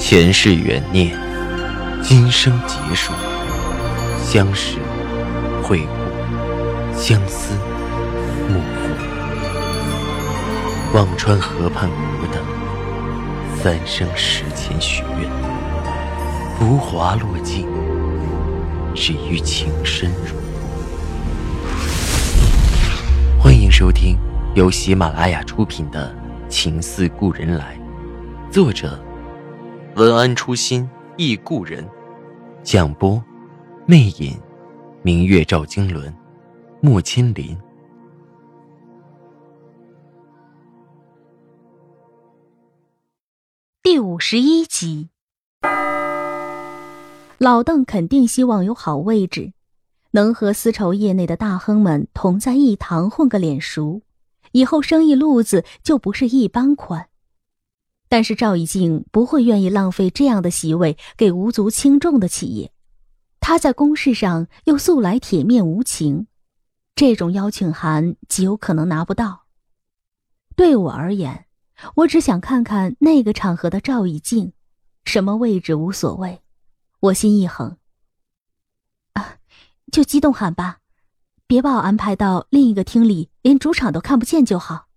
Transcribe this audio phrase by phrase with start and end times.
[0.00, 1.14] 前世缘孽，
[2.02, 3.12] 今生劫数，
[4.24, 4.78] 相识、
[5.62, 7.52] 会故，相思、
[8.48, 8.88] 幕赋。
[10.94, 12.42] 忘川河畔无等，
[13.62, 15.30] 三生石前许愿，
[16.58, 17.68] 浮华落尽，
[18.94, 20.34] 只余情深入。
[23.38, 24.16] 欢迎收听
[24.54, 26.12] 由喜马拉雅出品的
[26.48, 27.78] 《情似故人来》，
[28.50, 28.98] 作者。
[30.00, 31.86] 文安初心忆故人，
[32.62, 33.22] 蒋波，
[33.84, 34.34] 魅影，
[35.02, 36.10] 明月照经纶，
[36.80, 37.54] 莫千林。
[43.82, 45.10] 第五十一集，
[47.36, 49.52] 老邓肯定希望有好位置，
[50.12, 54.00] 能和丝绸业内的大亨们同在一堂混个脸熟，
[54.52, 57.08] 以后生意路子就不是一般宽。
[58.10, 62.72] 但是赵以静不会愿意浪费这样的席位给无足轻重的企业，
[63.38, 66.26] 他在公事上又素来铁面无情，
[66.96, 69.44] 这种邀请函极有可能拿不到。
[70.56, 71.46] 对我而言，
[71.94, 74.52] 我只想看看那个场合的赵以静，
[75.04, 76.42] 什么位置无所谓。
[76.98, 77.78] 我心一横，
[79.12, 79.36] 啊，
[79.92, 80.80] 就激动喊吧，
[81.46, 84.88] 别把我安排到另一个厅里，连主场都看不见就好。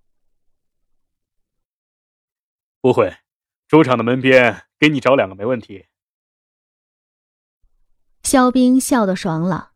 [2.83, 3.15] 不会，
[3.69, 5.87] 主场的门边给你找两个没问题。
[8.23, 9.71] 肖冰笑得爽朗，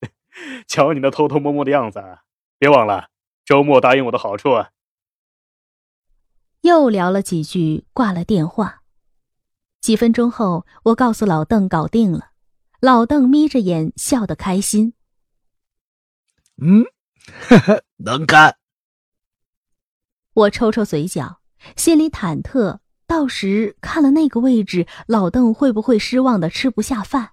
[0.68, 2.18] 瞧你那偷偷摸摸的样子，
[2.58, 3.08] 别忘了
[3.42, 4.72] 周末答应我的好处啊。
[6.60, 8.82] 又聊了几句，挂了电话。
[9.80, 12.32] 几分钟后，我告诉老邓搞定了，
[12.80, 14.92] 老邓眯着眼笑得开心。
[16.58, 16.84] 嗯，
[17.48, 18.58] 呵呵，能干。
[20.34, 21.40] 我抽抽嘴角，
[21.76, 22.80] 心里忐忑。
[23.06, 27.32] 到时看了那个位置，老邓会不会失望的吃不下饭？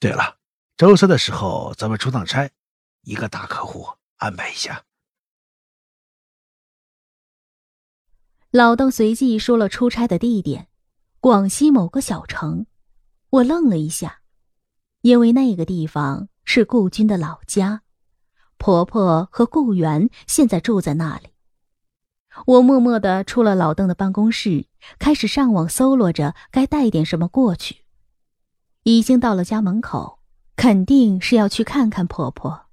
[0.00, 0.38] 对了，
[0.76, 2.50] 周三的时候咱们出趟差，
[3.02, 4.84] 一个大客户安排一下。
[8.50, 10.68] 老邓随即说了出差的地点：
[11.20, 12.66] 广西某个小城。
[13.30, 14.20] 我愣了一下，
[15.02, 17.82] 因为那个地方是顾军的老家。
[18.58, 21.30] 婆婆和顾源现在住在那里。
[22.46, 24.66] 我默默的出了老邓的办公室，
[24.98, 27.84] 开始上网搜罗着该带点什么过去。
[28.82, 30.18] 已经到了家门口，
[30.56, 32.66] 肯定是要去看看婆婆。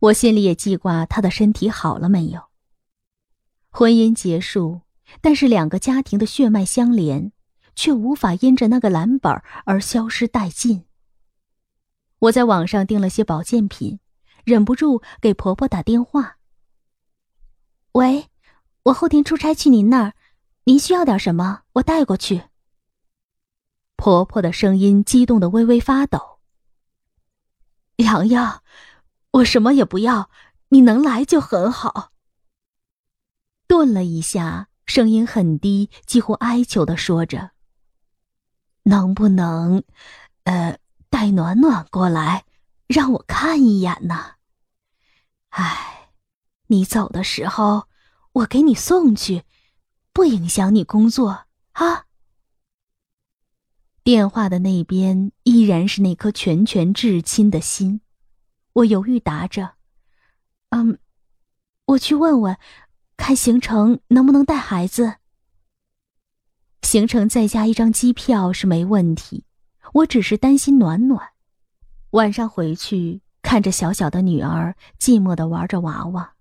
[0.00, 2.44] 我心里也记挂她的身体好了没有。
[3.70, 4.80] 婚姻结束，
[5.20, 7.30] 但是两个家庭的血脉相连，
[7.76, 9.32] 却无法因着那个蓝本
[9.64, 10.84] 而消失殆尽。
[12.18, 13.98] 我在网上订了些保健品。
[14.44, 16.38] 忍不住给婆婆打电话。
[17.92, 18.30] 喂，
[18.84, 20.14] 我后天出差去您那儿，
[20.64, 22.44] 您需要点什么，我带过去。
[23.96, 26.40] 婆婆的声音激动的微微发抖。
[27.96, 28.62] 洋洋，
[29.30, 30.30] 我什么也不要，
[30.70, 32.12] 你能来就很好。
[33.68, 37.52] 顿了一下，声音很低，几乎哀求的说着
[38.84, 39.84] ：“能不能，
[40.44, 40.78] 呃，
[41.08, 42.44] 带暖暖过来？”
[42.92, 44.34] 让我看一眼呢。
[45.48, 46.10] 唉，
[46.68, 47.88] 你走的时候，
[48.32, 49.42] 我给你送去，
[50.12, 52.06] 不影响你工作啊。
[54.04, 58.00] 电话的那边依然是那颗拳拳至亲的心，
[58.72, 59.74] 我犹豫答着
[60.70, 60.98] ：“嗯，
[61.86, 62.58] 我去问问，
[63.16, 65.16] 看行程能不能带孩子。
[66.82, 69.44] 行程再加一张机票是没问题，
[69.94, 71.31] 我只是担心暖暖。”
[72.12, 76.34] 晚上回去，看着小小的女儿寂寞的玩着娃娃。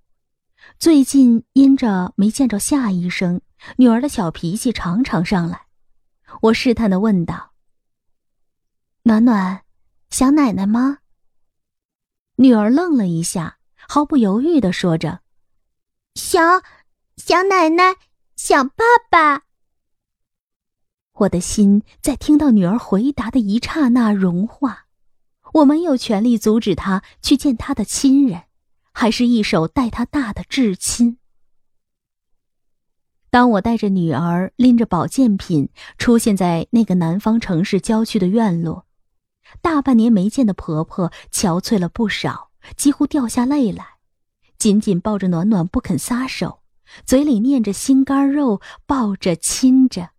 [0.78, 3.40] 最近因着没见着夏医生，
[3.78, 5.68] 女儿的小脾气常常上来。
[6.42, 7.54] 我试探的问道
[9.04, 9.64] ：“暖暖，
[10.10, 10.98] 想奶奶吗？”
[12.36, 15.22] 女儿愣了一下，毫不犹豫的说着
[16.16, 16.62] ：“想，
[17.16, 17.96] 想奶奶，
[18.36, 19.44] 想爸爸。”
[21.16, 24.88] 我的心在听到女儿回答的一刹那融化。
[25.54, 28.44] 我没有权利阻止他去见他的亲人，
[28.94, 31.18] 还是一手带他大的至亲。
[33.30, 38.86] 当我带着女儿拎着保健品出现在那个南方城市郊区的院落，
[39.62, 43.86] 大半年没见的婆婆憔悴了不少，几乎掉下泪来，
[44.58, 46.62] 紧紧抱着暖暖不肯撒手，
[47.06, 50.10] 嘴里念着心肝肉，抱着亲着，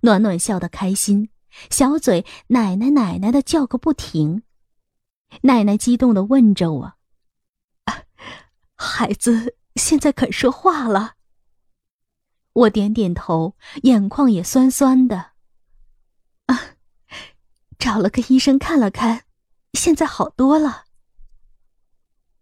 [0.00, 1.28] 暖暖笑得开心。
[1.70, 4.42] 小嘴奶奶奶奶的叫个不停，
[5.42, 6.94] 奶奶激动的问着我
[8.74, 11.14] ：“孩子现在肯说话了。
[12.52, 15.32] 我点点头，眼眶也酸酸的。
[16.46, 16.76] 啊，
[17.78, 19.24] 找了个医生看了看，
[19.72, 20.84] 现在好多了。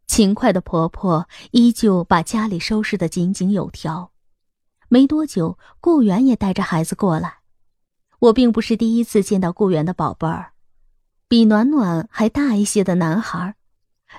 [0.07, 4.13] 勤快的婆婆依旧把家里收拾的井井有条。
[4.89, 7.40] 没多久，顾源也带着孩子过来。
[8.21, 10.53] 我并不是第一次见到顾源的宝贝儿，
[11.27, 13.57] 比暖暖还大一些的男孩，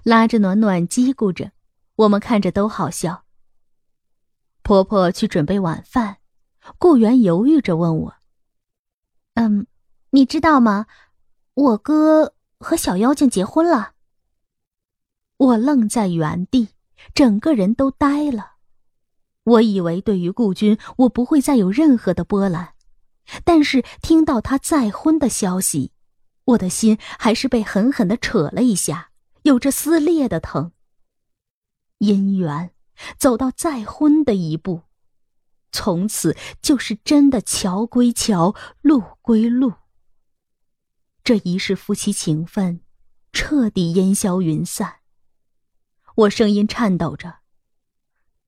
[0.03, 1.51] 拉着暖暖叽咕着，
[1.95, 3.23] 我们看着都好笑。
[4.63, 6.17] 婆婆去准备晚饭，
[6.77, 8.15] 顾源犹豫着问我
[9.35, 9.67] ：“嗯，
[10.11, 10.87] 你知道吗？
[11.53, 13.93] 我哥和小妖精结婚了。”
[15.37, 16.69] 我愣在原地，
[17.13, 18.51] 整个人都呆了。
[19.43, 22.73] 我以为对于顾军，我不会再有任何的波澜，
[23.43, 25.91] 但是听到他再婚的消息，
[26.45, 29.11] 我的心还是被狠狠的扯了一下，
[29.43, 30.71] 有着撕裂的疼。
[31.99, 32.73] 姻缘
[33.17, 34.83] 走到再婚的一步，
[35.71, 39.73] 从此就是真的桥归桥，路归路。
[41.23, 42.81] 这一世夫妻情分，
[43.31, 44.95] 彻底烟消云散。
[46.15, 47.39] 我声音颤抖着：“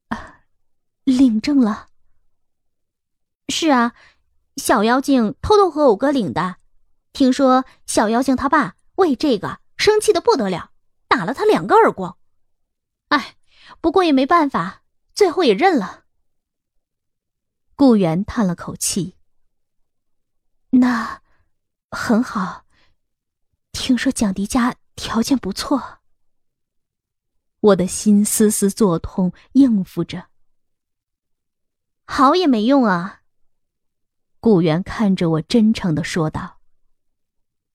[0.09, 0.41] 啊，
[1.03, 1.87] 领证了。
[3.47, 3.93] 是啊，
[4.57, 6.57] 小妖精偷偷和我哥领的。
[7.11, 10.71] 听说小妖精他爸为这个生气的不得了，
[11.07, 12.17] 打了他两个耳光。
[13.09, 13.35] 哎，
[13.81, 14.83] 不过也没办法，
[15.13, 16.05] 最后也认了。”
[17.75, 19.15] 顾源叹了口气
[20.71, 21.21] ：“那
[21.91, 22.65] 很好。
[23.71, 25.99] 听说蒋迪家条件不错。”
[27.61, 30.27] 我的心丝丝作痛，应付着。
[32.05, 33.22] 好也没用啊。
[34.43, 36.57] 顾源看着我，真诚的说道：“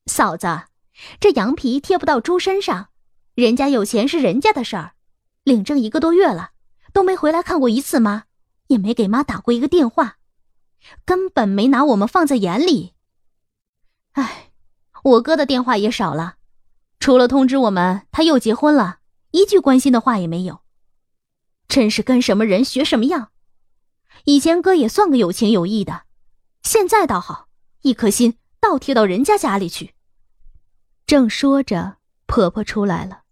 [0.05, 0.65] 嫂子，
[1.19, 2.91] 这羊皮贴不到猪身上，
[3.35, 4.93] 人家有钱是人家的事儿。
[5.45, 6.51] 领证一个多月了，
[6.93, 8.25] 都没回来看过一次妈，
[8.67, 10.19] 也没给妈打过一个电话，
[11.07, 12.93] 根本没拿我们放在眼里。
[14.13, 14.51] 哎，
[15.05, 16.35] 我哥的电话也少了，
[17.01, 18.99] 除了通知我们他又结婚了。”
[19.33, 20.61] 一句关心的话也没有，
[21.67, 23.31] 真是跟什么人学什么样。
[24.25, 26.03] 以前哥也算个有情有义的，
[26.69, 27.49] 现在倒好，
[27.81, 29.95] 一颗心倒贴到人家家里去。
[31.07, 33.23] 正说着，婆婆出来了，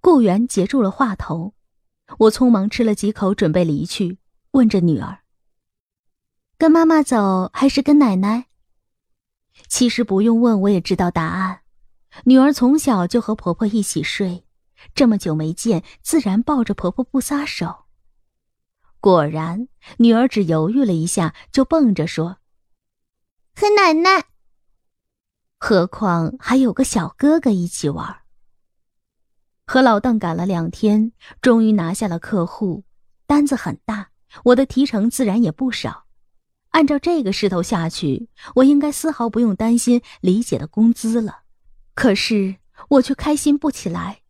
[0.00, 1.54] 顾源截住了话头。
[2.18, 4.18] 我匆忙吃了几口，准备离去，
[4.50, 5.20] 问着女儿
[6.58, 8.46] ：“跟妈妈走还是跟奶奶？”
[9.68, 11.60] 其实不用问，我也知道答案。
[12.24, 14.44] 女儿从小就和婆婆一起睡。
[14.96, 17.84] 这么久没见，自然抱着婆婆不撒手。
[18.98, 22.38] 果然，女儿只犹豫了一下，就蹦着说
[23.60, 24.24] ：“和奶奶。”
[25.60, 28.22] 何况还有个小哥哥一起玩。
[29.66, 31.12] 和老邓赶了两天，
[31.42, 32.84] 终于拿下了客户，
[33.26, 34.08] 单子很大，
[34.44, 36.06] 我的提成自然也不少。
[36.70, 41.42] 按照这个势头下去，我应该丝毫不用担心李姐的工资了。
[41.94, 42.56] 可是
[42.88, 44.22] 我却开心不起来。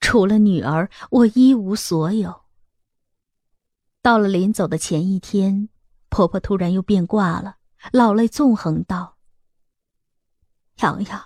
[0.00, 2.42] 除了女儿，我一无所有。
[4.00, 5.68] 到了临走的前一天，
[6.08, 7.56] 婆婆突然又变卦了，
[7.92, 9.16] 老泪纵横道
[10.82, 11.24] ：“洋洋，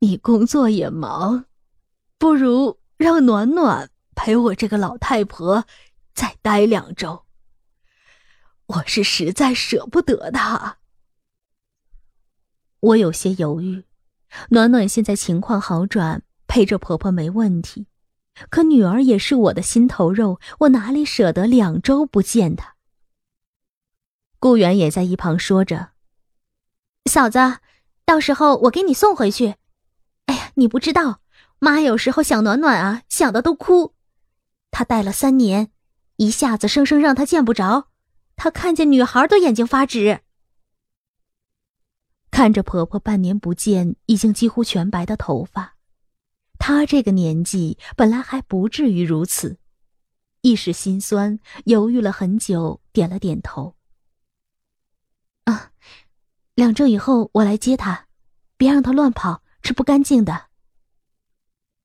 [0.00, 1.46] 你工作也忙，
[2.18, 5.64] 不如让暖暖陪我这个老太婆
[6.14, 7.24] 再待两周。
[8.66, 10.78] 我是实在舍不得她。”
[12.80, 13.84] 我有些犹豫，
[14.50, 16.22] 暖暖现在情况好转。
[16.48, 17.88] 陪着婆婆没问题，
[18.50, 22.75] 可女儿也是我的心头肉，我哪里舍得两周不见她？
[24.46, 25.88] 顾源也在一旁说着
[27.10, 27.58] ：“嫂子，
[28.04, 29.56] 到时候我给你送回去。
[30.26, 31.20] 哎呀，你不知道，
[31.58, 33.96] 妈有时候想暖暖啊，想的都哭。
[34.70, 35.72] 她带了三年，
[36.18, 37.88] 一下子生生让她见不着，
[38.36, 40.20] 她看见女孩都眼睛发直。
[42.30, 45.74] 看着婆婆半年不见，已经几乎全白的头发。”
[46.56, 49.58] 她这个年纪本来还不至于如此，
[50.42, 53.74] 一时心酸，犹豫了很久，点了点头。
[55.46, 55.72] 啊，
[56.54, 58.06] 两周以后我来接他，
[58.56, 60.44] 别让他乱跑，吃不干净的。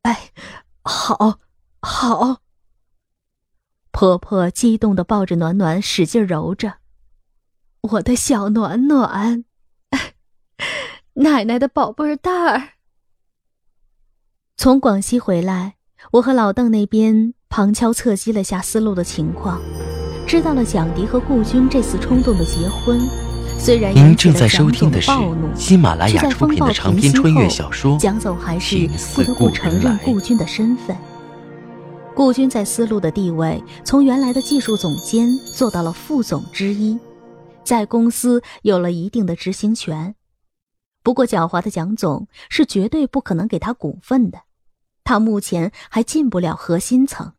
[0.04, 0.32] 哎，
[0.84, 1.40] 好，
[1.82, 2.42] 好。
[3.92, 6.76] 婆婆激动的抱着暖暖，使劲揉着，
[7.82, 9.46] 我的小暖暖，
[11.16, 12.70] 奶奶的宝贝蛋儿。
[14.58, 15.76] 从广西回来，
[16.14, 19.62] 我和老邓那边旁敲侧击了下思路的情况，
[20.26, 23.00] 知道了蒋迪和顾军这次冲动的结婚，
[23.64, 25.12] 虽然您正在收听的是
[25.56, 30.98] 喜马拉雅出品的长篇穿越小说《蒋总还是不得不承认顾军的身份。
[32.16, 37.00] 顾军在丝路的地位从原来的技术总监做到了副总之一，
[37.64, 40.16] 在公司有了一定的执行权。
[41.04, 44.42] 不过，狡猾的蒋总是绝对不可能给他股份的，
[45.04, 47.34] 他目前还进不了核心层。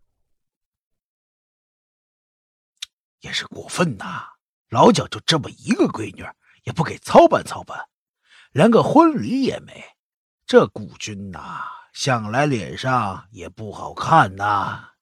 [3.23, 4.32] 也是过分呐！
[4.73, 6.25] 老蒋就这么一个闺女，
[6.65, 7.79] 也不给操办操办，
[8.53, 9.85] 连个婚礼也没。
[10.47, 11.41] 这顾军呐，
[11.93, 14.93] 想来脸上也不好看呐。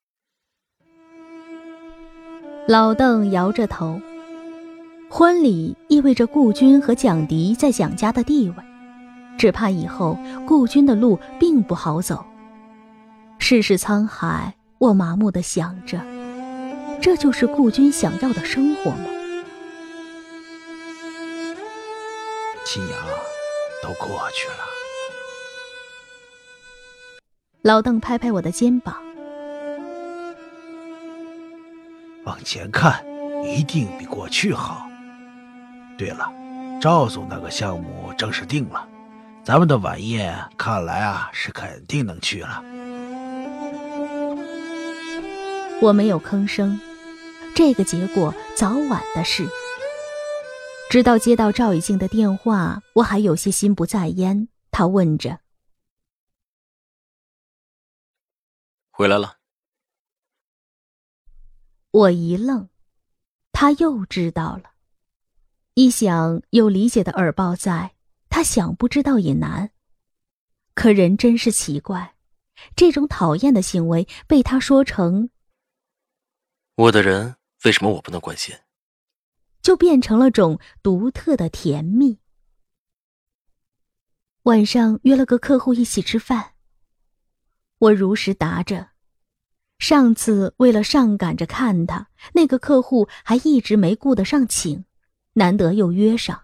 [2.66, 4.00] 老邓摇着头。
[5.08, 8.56] 婚礼意味着顾军和蒋迪在蒋家的地位，
[9.38, 12.26] 只怕以后顾军的路并不好走。
[13.38, 16.00] 世事沧海，我麻木的想着，
[17.00, 19.04] 这就是顾军想要的生活吗？
[22.72, 22.96] 秦阳，
[23.82, 24.54] 都过去了。
[27.62, 28.94] 老邓拍拍我的肩膀，
[32.22, 33.04] 往前看，
[33.44, 34.86] 一定比过去好。
[35.98, 36.32] 对了，
[36.80, 38.86] 赵总那个项目正式定了，
[39.42, 42.62] 咱们的晚宴看来啊是肯定能去了。
[45.82, 46.80] 我没有吭声，
[47.52, 49.44] 这个结果早晚的事。
[50.90, 54.48] 直到接到赵以静的电话，我还有些心不在焉。
[54.72, 55.38] 他问着
[58.90, 59.36] ：“回来了？”
[61.92, 62.68] 我一愣，
[63.52, 64.72] 他又知道了。
[65.74, 67.94] 一想有李姐的耳报在，
[68.28, 69.70] 他想不知道也难。
[70.74, 72.16] 可人真是奇怪，
[72.74, 75.30] 这种讨厌的行为被他说成
[76.74, 78.52] 我的人，为什么我不能关心？
[79.62, 82.18] 就变成了种独特的甜蜜。
[84.44, 86.54] 晚上约了个客户一起吃饭，
[87.78, 88.90] 我如实答着。
[89.78, 94.84] 上次为了上赶着看他，那个客户还一直没顾得上请。
[95.34, 96.42] 难得又约上，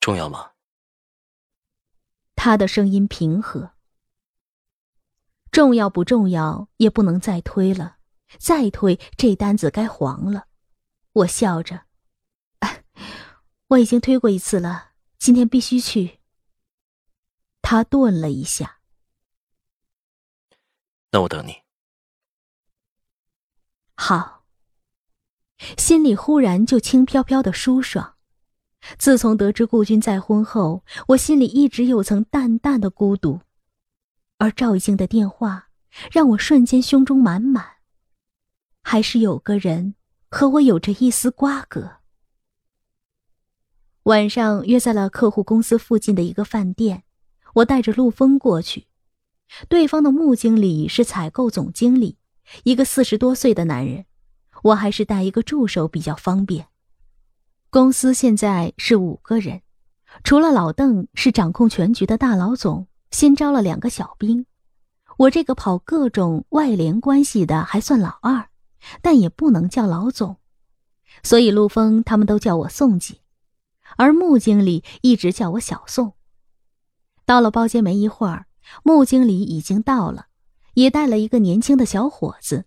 [0.00, 0.52] 重要吗？
[2.36, 3.72] 他的声音平和。
[5.50, 7.96] 重要不重要也不能再推了，
[8.38, 10.46] 再推这单子该黄了。
[11.16, 11.86] 我笑着，
[13.68, 16.20] 我已经推过一次了，今天必须去。
[17.62, 18.80] 他顿了一下，
[21.12, 21.62] 那我等你。
[23.94, 24.44] 好。
[25.78, 28.16] 心里忽然就轻飘飘的舒爽。
[28.98, 33.40] 自从得知顾军再婚后，我心里一直有层淡淡的孤独，
[34.36, 35.70] 而赵一静的电话
[36.12, 37.76] 让我瞬间胸中满满。
[38.82, 39.94] 还是有个人
[40.36, 41.92] 和我有着一丝瓜葛。
[44.02, 47.04] 晚上约在了客户公司附近的一个饭店，
[47.54, 48.86] 我带着陆峰过去。
[49.66, 52.18] 对方的穆经理是采购总经理，
[52.64, 54.04] 一个四十多岁的男人。
[54.62, 56.66] 我还是带一个助手比较方便。
[57.70, 59.62] 公司现在是五个人，
[60.22, 64.44] 除了老邓是掌控全局的大老总，新招了两个小兵。
[65.16, 68.50] 我这个跑各种外联关系的还算老二，
[69.02, 70.36] 但也不能叫老总，
[71.22, 73.20] 所以陆峰他们都叫我宋姐，
[73.96, 76.14] 而穆经理一直叫我小宋。
[77.24, 78.46] 到了包间没一会儿，
[78.82, 80.26] 穆经理已经到了，
[80.74, 82.66] 也带了一个年轻的小伙子。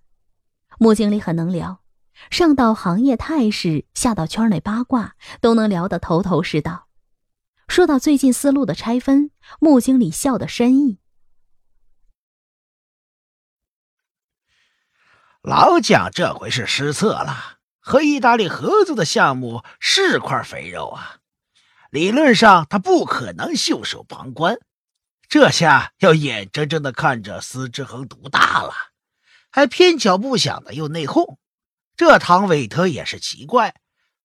[0.78, 1.82] 穆经理很能聊，
[2.30, 6.88] 上到行业态势，下到圈内八卦，都能聊得头头是道。
[7.68, 11.00] 说到最近丝路的拆分，穆经理笑得深意。
[15.42, 21.18] 老蒋这回是失策了，和意大利合作的项目是块肥肉啊，
[21.90, 24.60] 理论上他不可能袖手旁观，
[25.30, 28.74] 这下要眼睁睁的看着司之恒独大了。
[29.50, 31.38] 还偏巧不想的又内讧，
[31.96, 33.74] 这唐伟特也是奇怪。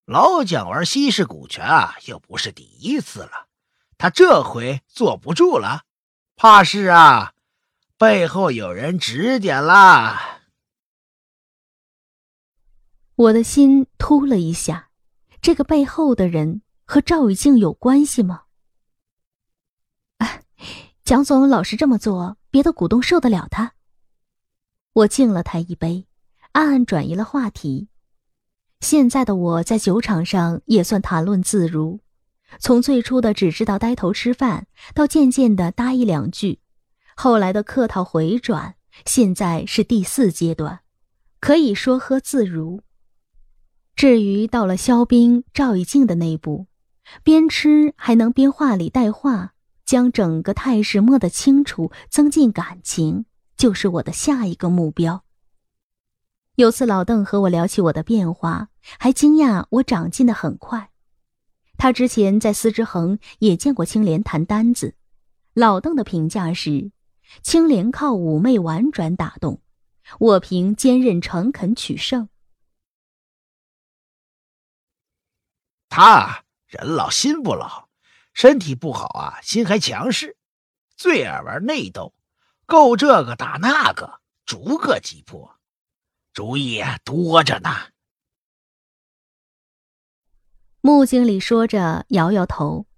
[0.04, 3.46] 老蒋玩稀释股权啊，又不是第一次了，
[3.96, 5.84] 他这回坐不住了，
[6.36, 7.32] 怕是啊，
[7.96, 10.33] 背后有人指点啦。
[13.16, 14.88] 我的心突了一下，
[15.40, 18.42] 这个背后的人和赵雨静有关系吗？
[21.04, 23.74] 蒋总老是这么做，别的股东受得了他？
[24.94, 26.08] 我敬了他一杯，
[26.52, 27.86] 暗暗转移了话题。
[28.80, 32.00] 现在的我在酒场上也算谈论自如，
[32.58, 36.58] 从最初的只知道呆头吃饭，到渐渐的搭一两句，
[37.14, 38.74] 后来的客套回转，
[39.06, 40.80] 现在是第四阶段，
[41.38, 42.82] 可以说喝自如。
[43.96, 46.66] 至于到了肖冰、赵以静的那步，
[47.22, 53.26] 边吃还能边话里带话，将整个态势摸得清楚，增进感情。
[53.56, 55.22] 就是我的下一个目标。
[56.56, 60.90] 有次老邓和我聊起我的变化，还惊讶我长进的很快。
[61.76, 64.94] 他之前在司之恒也见过青莲谈单子，
[65.54, 66.90] 老邓的评价是：
[67.42, 69.60] 青莲靠妩媚婉转打动，
[70.18, 72.28] 我凭坚韧诚恳取胜。
[75.96, 77.88] 他人老心不老，
[78.32, 80.36] 身体不好啊，心还强势，
[80.96, 82.12] 最爱玩内斗，
[82.66, 85.56] 够这个打那个，逐个击破，
[86.32, 87.70] 主意多着呢。
[90.80, 92.88] 穆经理说着，摇摇头。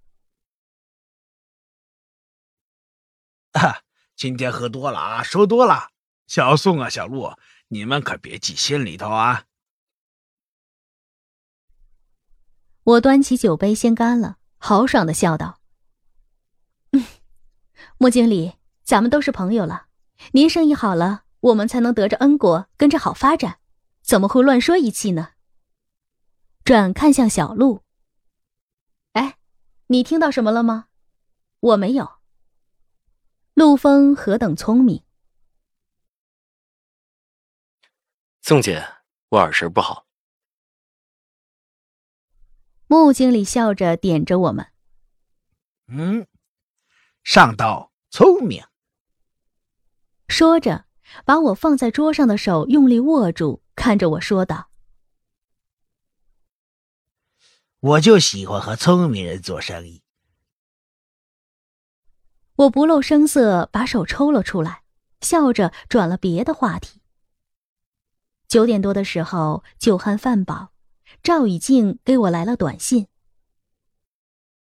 [3.53, 3.83] 啊，
[4.17, 5.91] 今天喝多了啊，说多了。
[6.27, 7.37] 小宋啊，小陆，
[7.69, 9.45] 你们可别记心里头啊。
[12.87, 15.59] 我端起酒杯，先干了，豪爽的笑道
[16.93, 17.05] ：“嗯，
[17.99, 19.89] 穆经理，咱们都是朋友了。
[20.35, 23.59] 您生意好了，我们才能得着恩果，跟着好发展，
[24.03, 25.31] 怎么会乱说一气呢？”
[26.63, 27.83] 转看向小鹿，
[29.15, 29.37] 哎，
[29.89, 30.87] 你听到什么了吗？
[31.59, 32.19] 我没有。
[33.55, 35.03] 陆风何等聪明！
[38.43, 38.87] 宋姐，
[39.31, 40.06] 我耳神不好。
[42.89, 44.67] 穆经理笑着点着我们。
[45.89, 46.27] 嗯，
[47.25, 48.65] 上道聪明。
[50.29, 50.87] 说着，
[51.25, 54.71] 把我放在桌上的手用力握住，看着我说道。
[57.81, 60.03] 我就喜欢和聪明人做生意。
[62.57, 64.83] 我不露声色，把手抽了出来，
[65.21, 67.01] 笑着转了别的话题。
[68.49, 70.73] 九点多的时候，酒酣饭饱，
[71.27, 73.09] 赵以静给我来了短信。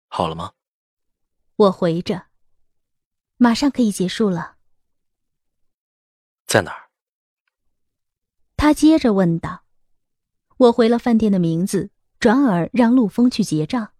[0.09, 0.51] 好了吗？
[1.55, 2.25] 我回着，
[3.37, 4.57] 马上可以结束了。
[6.45, 6.89] 在哪儿？
[8.57, 9.63] 他接着问道。
[10.57, 11.91] 我回了饭店的名字。
[12.19, 13.93] 转而让陆峰去结账。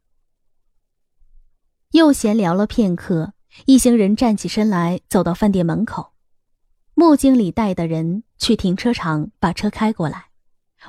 [1.91, 3.33] 又闲聊了片刻，
[3.65, 6.13] 一行人站起身来，走到饭店门口。
[6.93, 10.30] 穆经理带的人去停车场把车开过来。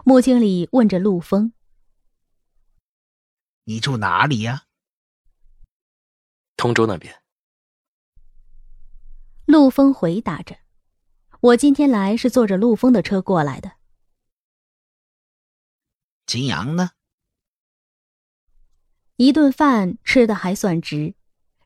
[0.05, 1.52] 穆经理问着陆风
[3.64, 4.64] ：“你住哪里呀？”
[6.57, 7.22] 通州那边。
[9.44, 10.57] 陆风回答着
[11.40, 13.72] ：“我今天来是坐着陆风的车过来的。”
[16.26, 16.92] 秦阳呢？
[19.16, 21.14] 一顿饭吃的还算值，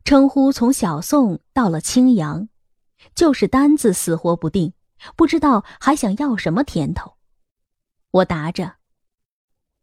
[0.04, 2.48] 称呼从小宋到了青阳，
[3.14, 4.74] 就是单子死活不定，
[5.14, 7.15] 不知道还想要什么甜头。
[8.16, 8.76] 我答着：“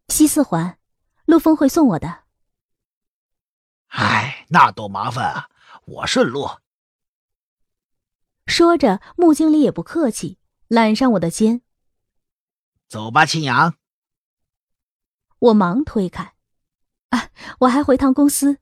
[0.10, 0.80] 西四环，
[1.26, 2.24] 陆峰会送我的。”
[3.90, 5.50] 哎，那多麻烦啊！
[5.86, 6.48] 我顺路。
[8.48, 11.62] 说着，穆经理也不客气，揽上我的肩
[12.90, 13.76] ：“走吧，青阳。”
[15.38, 16.34] 我忙推开。
[17.10, 18.58] 啊，我还回趟公司。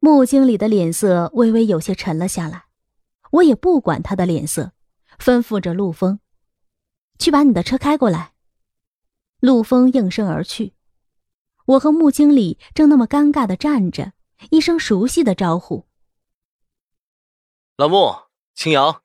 [0.00, 2.66] 穆经理的脸色微微有些沉了下来，
[3.30, 4.72] 我也不管他的脸色，
[5.18, 6.20] 吩咐着陆风
[7.18, 8.32] ：“去把你的车开过来。”
[9.44, 10.72] 陆风应声而去。
[11.66, 14.14] 我和穆经理正那么尴尬的站着，
[14.48, 15.84] 一声熟悉的招呼
[17.76, 18.14] ：“老穆，
[18.54, 19.02] 青瑶。”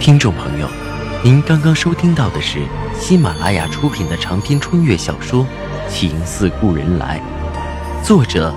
[0.00, 0.66] 听众朋友。
[1.22, 2.64] 您刚刚收听到的是
[2.98, 5.44] 喜马拉雅出品的长篇穿越小说
[5.90, 7.20] 《情似故人来》，
[8.06, 8.54] 作者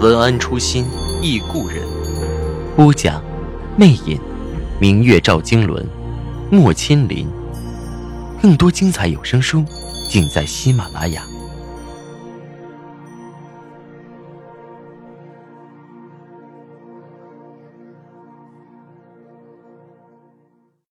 [0.00, 0.84] 文安初心
[1.22, 1.82] 忆故人，
[2.76, 3.24] 播讲
[3.78, 4.20] 魅影，
[4.78, 5.88] 明月照经纶，
[6.50, 7.28] 莫千林。
[8.42, 9.64] 更多精彩有声书，
[10.08, 11.22] 尽在喜马拉雅。